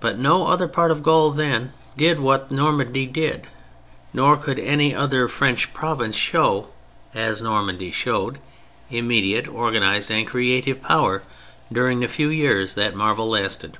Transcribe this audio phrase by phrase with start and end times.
[0.00, 3.48] But no other part of Gaul then did what Normandy did:
[4.14, 6.68] nor could any other French province show,
[7.14, 8.38] as Normandy showed,
[8.90, 11.22] immediate, organized and creative power,
[11.70, 13.76] during the few years that the marvel lasted.